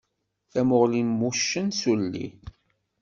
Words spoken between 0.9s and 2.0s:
n wuccen s